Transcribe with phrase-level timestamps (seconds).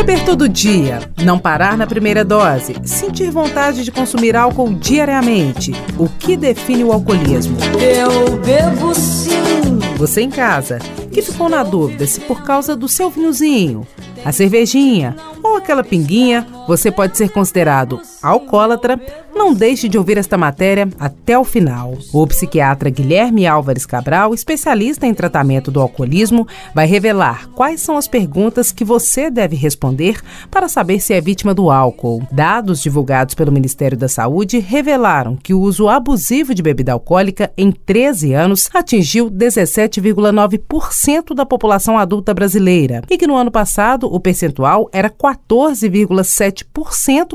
[0.00, 5.72] Beber todo dia, não parar na primeira dose, sentir vontade de consumir álcool diariamente.
[5.98, 7.58] O que define o alcoolismo?
[7.78, 9.78] Eu bebo sim.
[9.98, 10.78] Você em casa,
[11.12, 13.86] que ficou na dúvida se por causa do seu vinhozinho,
[14.24, 19.00] a cervejinha ou aquela pinguinha, você pode ser considerado alcoólatra,
[19.34, 21.96] não deixe de ouvir esta matéria até o final.
[22.12, 28.06] O psiquiatra Guilherme Álvares Cabral, especialista em tratamento do alcoolismo, vai revelar quais são as
[28.06, 30.20] perguntas que você deve responder
[30.50, 32.22] para saber se é vítima do álcool.
[32.30, 37.72] Dados divulgados pelo Ministério da Saúde revelaram que o uso abusivo de bebida alcoólica em
[37.72, 44.90] 13 anos atingiu 17,9% da população adulta brasileira e que no ano passado o percentual
[44.92, 46.49] era 14,7%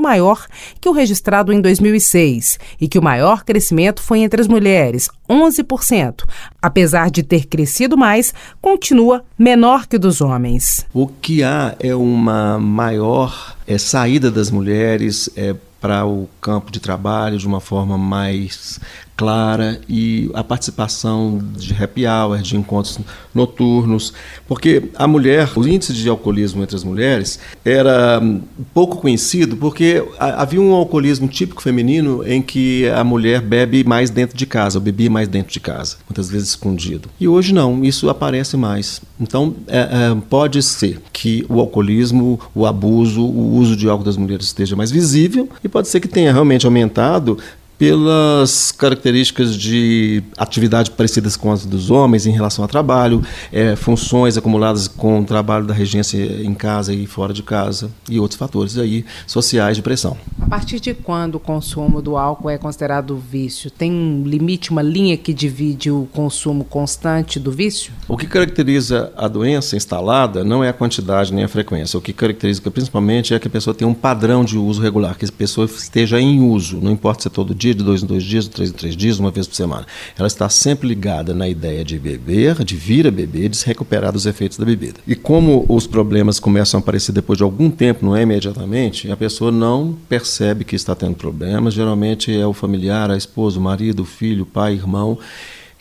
[0.01, 0.45] maior
[0.79, 6.23] que o registrado em 2006 e que o maior crescimento foi entre as mulheres, 11%.
[6.61, 10.85] Apesar de ter crescido mais, continua menor que o dos homens.
[10.93, 15.55] O que há é uma maior é, saída das mulheres é,
[15.85, 18.79] para o campo de trabalho de uma forma mais
[19.15, 22.99] clara e a participação de happy hour, de encontros
[23.33, 24.11] noturnos,
[24.47, 28.41] porque a mulher, o índice de alcoolismo entre as mulheres era hum,
[28.73, 34.35] pouco conhecido porque havia um alcoolismo típico feminino em que a mulher bebe mais dentro
[34.35, 37.09] de casa, ou bebia mais dentro de casa, muitas vezes escondido.
[37.19, 39.01] E hoje não, isso aparece mais.
[39.19, 44.17] Então é, é, pode ser que o alcoolismo, o abuso, o uso de álcool das
[44.17, 47.37] mulheres esteja mais visível e pode ser que tenha realmente aumentado
[47.77, 54.37] pelas características de atividade parecidas com as dos homens em relação ao trabalho, é, funções
[54.37, 58.77] acumuladas com o trabalho da regência em casa e fora de casa e outros fatores
[58.77, 60.17] aí sociais de pressão.
[60.41, 63.69] A partir de quando o consumo do álcool é considerado vício?
[63.69, 67.91] Tem um limite, uma linha que divide o consumo constante do vício?
[68.07, 71.97] O que caracteriza a doença instalada não é a quantidade nem a frequência.
[71.97, 75.25] O que caracteriza principalmente é que a pessoa tem um padrão de uso regular, que
[75.25, 78.23] a pessoa esteja em uso, não importa se é todo dia de dois em dois
[78.23, 79.85] dias, de três em três dias, uma vez por semana.
[80.17, 84.11] Ela está sempre ligada na ideia de beber, de vir a beber, de se recuperar
[84.11, 84.99] dos efeitos da bebida.
[85.07, 89.17] E como os problemas começam a aparecer depois de algum tempo, não é imediatamente, a
[89.17, 91.73] pessoa não percebe que está tendo problemas.
[91.73, 95.17] Geralmente é o familiar, a esposa, o marido, o filho, o pai, o irmão,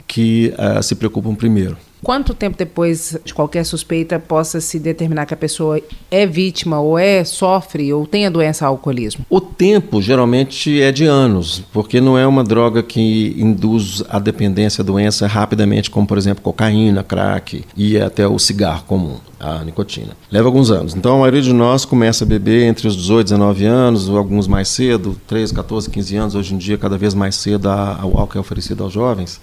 [0.07, 1.77] que uh, se preocupam primeiro.
[2.05, 6.99] Quanto tempo depois de qualquer suspeita possa se determinar que a pessoa é vítima ou
[6.99, 9.25] é sofre ou tem a doença alcoolismo?
[9.31, 14.83] O tempo geralmente é de anos, porque não é uma droga que induz a dependência
[14.83, 20.17] à doença rapidamente, como por exemplo cocaína, crack e até o cigarro comum a nicotina.
[20.33, 20.95] Leva alguns anos.
[20.95, 24.17] Então a maioria de nós começa a beber entre os 18 e 19 anos, ou
[24.17, 26.35] alguns mais cedo, 13, 14, 15 anos.
[26.35, 29.39] Hoje em dia, cada vez mais cedo, o álcool é oferecido aos jovens.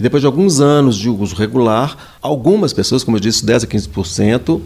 [0.00, 3.66] E depois de alguns anos de uso regular, algumas pessoas, como eu disse, 10 a
[3.66, 4.60] 15%,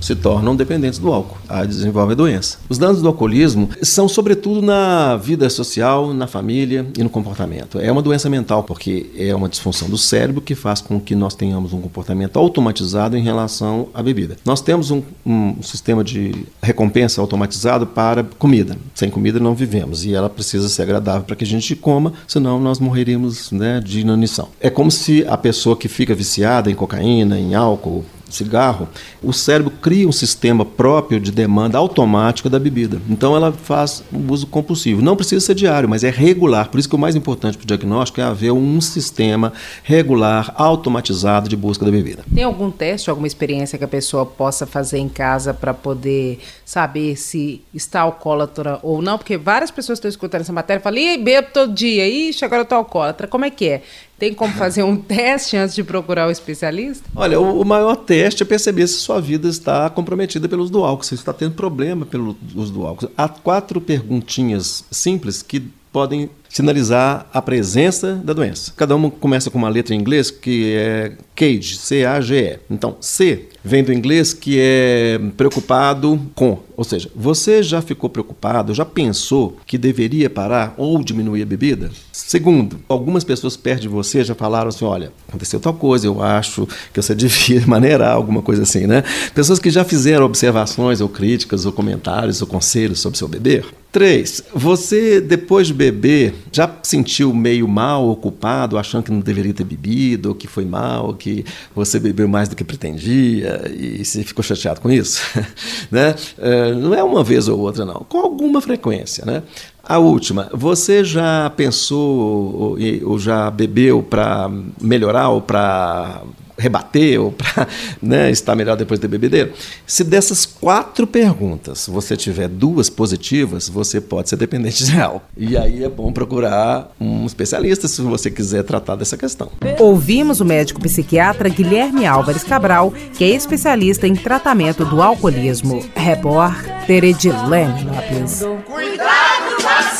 [0.00, 2.58] se tornam dependentes do álcool, aí desenvolvem a doença.
[2.68, 7.78] Os danos do alcoolismo são sobretudo na vida social, na família e no comportamento.
[7.78, 11.34] É uma doença mental porque é uma disfunção do cérebro que faz com que nós
[11.34, 14.36] tenhamos um comportamento automatizado em relação à bebida.
[14.44, 18.76] Nós temos um, um sistema de recompensa automatizado para comida.
[18.94, 22.60] Sem comida não vivemos e ela precisa ser agradável para que a gente coma, senão
[22.60, 24.48] nós morreríamos né, de inanição.
[24.60, 28.88] É como se a pessoa que fica viciada em cocaína, em álcool, cigarro,
[29.22, 33.00] o cérebro cria um sistema próprio de demanda automática da bebida.
[33.08, 35.02] Então ela faz o uso compulsivo.
[35.02, 36.68] Não precisa ser diário, mas é regular.
[36.68, 41.48] Por isso que o mais importante para o diagnóstico é haver um sistema regular, automatizado
[41.48, 42.24] de busca da bebida.
[42.34, 47.16] Tem algum teste, alguma experiência que a pessoa possa fazer em casa para poder saber
[47.16, 49.18] se está alcoólatra ou não?
[49.18, 52.64] Porque várias pessoas estão escutando essa matéria e falam, bebo todo dia, ixi, agora eu
[52.64, 53.26] estou alcoólatra.
[53.26, 53.82] Como é que é?
[54.18, 57.08] Tem como fazer um teste antes de procurar o especialista?
[57.14, 60.84] Olha, o, o maior teste é perceber se sua vida está comprometida pelo uso do
[60.84, 63.10] álcool, se está tendo problema pelo uso do álcool.
[63.16, 68.70] Há quatro perguntinhas simples que podem sinalizar a presença da doença.
[68.76, 72.58] Cada uma começa com uma letra em inglês que é CAGE, C-A-G-E.
[72.70, 78.74] Então, C vem do inglês que é preocupado com, ou seja, você já ficou preocupado,
[78.74, 81.90] já pensou que deveria parar ou diminuir a bebida?
[82.12, 86.68] Segundo, algumas pessoas perto de você já falaram assim, olha, aconteceu tal coisa, eu acho
[86.92, 89.02] que você devia maneirar alguma coisa assim, né?
[89.34, 93.64] Pessoas que já fizeram observações ou críticas ou comentários ou conselhos sobre seu beber.
[93.96, 99.64] Três, você depois de beber já sentiu meio mal, ocupado, achando que não deveria ter
[99.64, 104.44] bebido, ou que foi mal, que você bebeu mais do que pretendia e se ficou
[104.44, 105.22] chateado com isso?
[105.90, 106.14] né?
[106.36, 109.24] É, não é uma vez ou outra, não, com alguma frequência.
[109.24, 109.42] Né?
[109.88, 114.50] A última, você já pensou ou, já bebeu para
[114.80, 116.22] melhorar ou para
[116.58, 117.68] rebater ou para
[118.02, 119.52] né, estar melhor depois da bebedeira.
[119.86, 125.22] Se dessas quatro perguntas você tiver duas positivas, você pode ser dependente de álcool.
[125.36, 129.50] E aí é bom procurar um especialista se você quiser tratar dessa questão.
[129.78, 135.84] Ouvimos o médico psiquiatra Guilherme Álvares Cabral, que é especialista em tratamento do alcoolismo.
[135.94, 138.42] Repórter Edilene Lopes.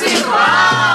[0.06, 0.86] Vacilar!